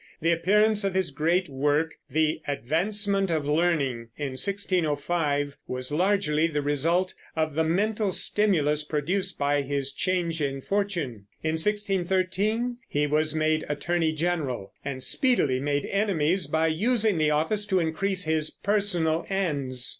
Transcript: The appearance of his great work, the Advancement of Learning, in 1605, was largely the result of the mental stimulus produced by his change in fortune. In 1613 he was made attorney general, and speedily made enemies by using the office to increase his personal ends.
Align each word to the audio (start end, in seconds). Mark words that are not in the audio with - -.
The 0.19 0.31
appearance 0.31 0.83
of 0.83 0.95
his 0.95 1.11
great 1.11 1.47
work, 1.47 1.93
the 2.09 2.41
Advancement 2.47 3.29
of 3.29 3.45
Learning, 3.45 4.07
in 4.17 4.31
1605, 4.31 5.57
was 5.67 5.91
largely 5.91 6.47
the 6.47 6.63
result 6.63 7.13
of 7.35 7.53
the 7.53 7.63
mental 7.63 8.11
stimulus 8.11 8.83
produced 8.83 9.37
by 9.37 9.61
his 9.61 9.91
change 9.93 10.41
in 10.41 10.61
fortune. 10.61 11.27
In 11.43 11.51
1613 11.51 12.77
he 12.89 13.05
was 13.05 13.35
made 13.35 13.63
attorney 13.69 14.11
general, 14.11 14.73
and 14.83 15.03
speedily 15.03 15.59
made 15.59 15.85
enemies 15.85 16.47
by 16.47 16.65
using 16.65 17.19
the 17.19 17.29
office 17.29 17.67
to 17.67 17.79
increase 17.79 18.23
his 18.23 18.49
personal 18.49 19.27
ends. 19.29 19.89